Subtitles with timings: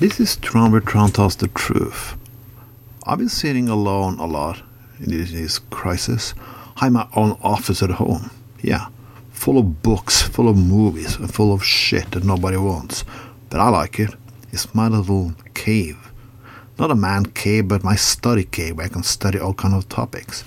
[0.00, 2.16] This is where Tron tells the truth.
[3.06, 4.60] I've been sitting alone a lot
[4.98, 6.34] in this, crisis.
[6.76, 8.28] I have my own office at home.
[8.60, 8.88] Yeah,
[9.30, 13.04] full of books, full of movies, and full of shit that nobody wants.
[13.50, 14.10] But I like it.
[14.50, 16.10] It's my little cave.
[16.76, 19.88] Not a man cave, but my study cave where I can study all kind of
[19.88, 20.42] topics.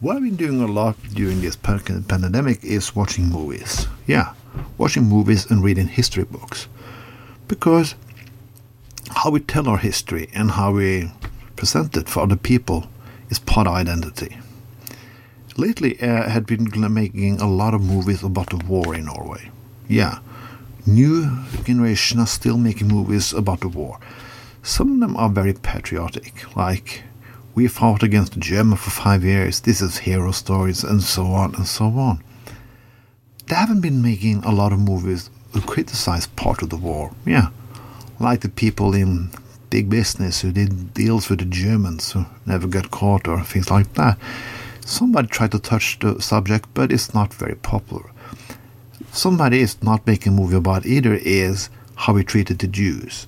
[0.00, 3.86] What I've been doing a lot during this pandemic is watching movies.
[4.08, 4.32] Yeah,
[4.76, 6.66] watching movies and reading history books.
[7.46, 7.94] Because
[9.14, 11.10] how we tell our history and how we
[11.56, 12.86] present it for other people
[13.30, 14.38] is part of identity.
[15.56, 19.50] Lately, uh, I had been making a lot of movies about the war in Norway.
[19.86, 20.18] Yeah,
[20.86, 23.98] new generation are still making movies about the war.
[24.62, 27.02] Some of them are very patriotic, like
[27.54, 31.54] we fought against the Germans for five years, this is hero stories, and so on
[31.54, 32.22] and so on.
[33.46, 37.48] They haven't been making a lot of movies who criticize part of the war, yeah,
[38.18, 39.30] like the people in
[39.70, 43.94] big business who did deals with the Germans who never got caught or things like
[43.94, 44.18] that.
[44.84, 48.10] Somebody tried to touch the subject, but it's not very popular.
[49.12, 53.26] Somebody is not making a movie about either is how we treated the Jews.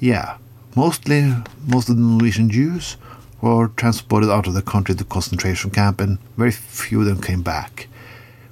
[0.00, 0.36] Yeah,
[0.76, 1.34] mostly
[1.66, 2.96] most of the Norwegian Jews
[3.40, 7.42] were transported out of the country to concentration camp, and very few of them came
[7.42, 7.88] back.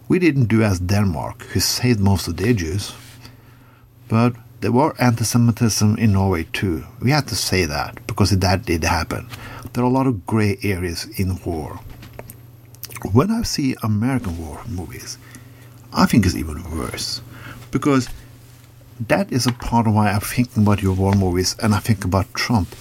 [0.08, 2.94] We didn't do as Denmark, who saved most of their Jews.
[4.08, 6.84] But there were anti-Semitism in Norway too.
[7.00, 9.28] We had to say that because that did happen.
[9.72, 11.78] There are a lot of gray areas in war.
[13.12, 15.18] When I see American war movies,
[15.92, 17.20] I think it's even worse
[17.70, 18.08] because
[18.98, 22.04] that is a part of why I'm thinking about your war movies and I think
[22.04, 22.74] about Trump.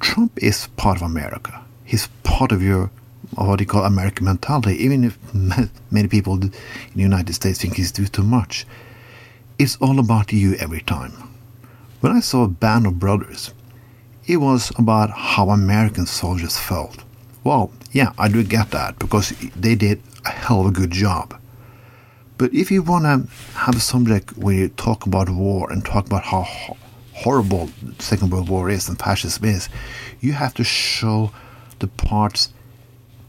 [0.00, 1.64] Trump is part of America.
[1.84, 2.90] He's part of your
[3.34, 5.18] what you call American mentality, even if
[5.90, 8.66] many people in the United States think he's doing too much.
[9.58, 11.12] It's all about you every time.
[11.98, 13.52] When I saw a Band of Brothers,
[14.24, 17.02] it was about how American soldiers felt.
[17.42, 21.34] Well, yeah, I do get that because they did a hell of a good job.
[22.36, 23.26] But if you want to
[23.58, 26.46] have a subject where you talk about war and talk about how
[27.14, 27.68] horrible
[27.98, 29.68] Second World War is and fascism is,
[30.20, 31.32] you have to show
[31.80, 32.52] the parts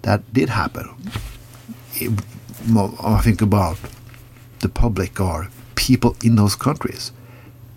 [0.04, 0.90] that did happen.
[2.00, 3.80] I think about
[4.60, 5.50] the public or
[5.90, 7.12] people in those countries.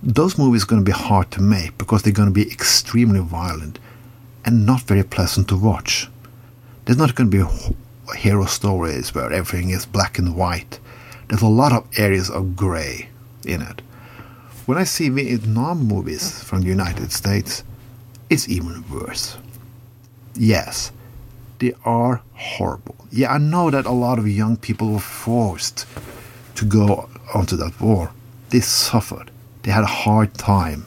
[0.02, 3.20] Those movies are going to be hard to make because they're going to be extremely
[3.20, 3.78] violent
[4.44, 6.08] and not very pleasant to watch.
[6.84, 10.78] There's not going to be hero stories where everything is black and white.
[11.28, 13.08] There's a lot of areas of gray
[13.46, 13.80] in it.
[14.66, 17.64] When I see Vietnam movies from the United States,
[18.28, 19.38] it's even worse.
[20.34, 20.92] Yes,
[21.60, 22.96] they are horrible.
[23.10, 25.86] Yeah, I know that a lot of young people were forced
[26.62, 28.12] to go onto that war.
[28.50, 29.30] They suffered.
[29.62, 30.86] They had a hard time.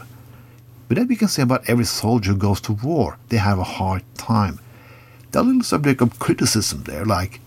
[0.87, 3.17] But that we can say about every soldier who goes to war.
[3.29, 4.59] They have a hard time.
[5.31, 7.41] That little subject of criticism there, like,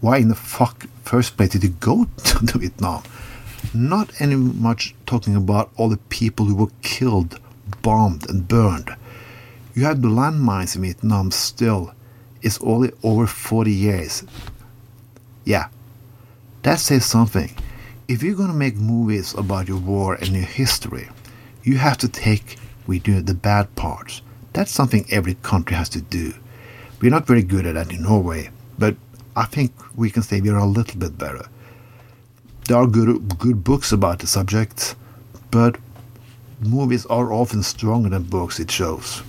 [0.00, 3.02] why in the fuck first place did you go to Vietnam?
[3.72, 7.38] Not any much talking about all the people who were killed,
[7.82, 8.90] bombed, and burned.
[9.74, 11.92] You had the landmines in Vietnam still.
[12.42, 14.24] It's only over 40 years.
[15.44, 15.68] Yeah,
[16.62, 17.50] that says something
[18.08, 21.08] if you're going to make movies about your war and your history,
[21.62, 24.22] you have to take we do the bad parts.
[24.54, 26.32] That's something every country has to do.
[27.02, 28.96] We're not very good at that in Norway, but
[29.36, 31.46] I think we can say we're a little bit better.
[32.66, 34.96] There are good good books about the subject,
[35.50, 35.76] but
[36.60, 38.58] movies are often stronger than books.
[38.58, 39.22] It shows.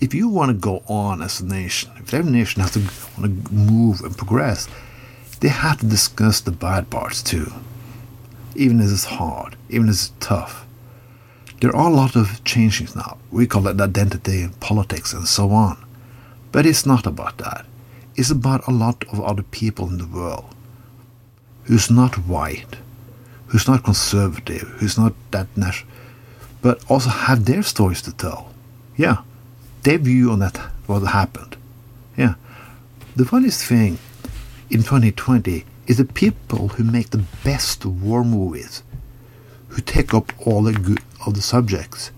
[0.00, 2.80] If you want to go on as a nation, if every nation has to
[3.18, 4.68] want to move and progress,
[5.44, 7.52] they have to discuss the bad parts too.
[8.54, 10.64] Even if it's hard, even if it's tough.
[11.60, 13.18] There are a lot of changes now.
[13.30, 15.76] We call it identity, politics, and so on.
[16.50, 17.66] But it's not about that.
[18.16, 20.46] It's about a lot of other people in the world
[21.64, 22.76] who's not white,
[23.48, 25.92] who's not conservative, who's not that national,
[26.62, 28.54] but also have their stories to tell.
[28.96, 29.18] Yeah,
[29.82, 31.58] their view on that, what happened.
[32.16, 32.36] Yeah.
[33.14, 33.98] The funniest thing
[34.70, 38.82] in 2020 is the people who make the best war movies,
[39.68, 42.10] who take up all the good of the subjects,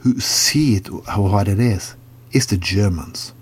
[0.00, 1.96] who see it how what it is,
[2.32, 3.32] is the Germans.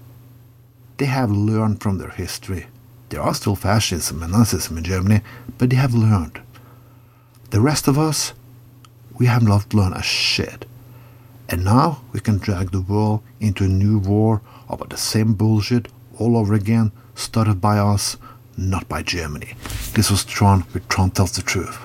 [0.98, 2.66] They have learned from their history.
[3.08, 5.20] There are still fascism and Nazism in Germany,
[5.58, 6.40] but they have learned.
[7.50, 8.32] The rest of us,
[9.18, 10.64] we have not learned a shit.
[11.48, 15.88] And now we can drag the world into a new war about the same bullshit
[16.18, 18.16] all over again, started by us
[18.56, 19.54] not by Germany.
[19.94, 21.78] This was Tron with Tron Tells the Truth.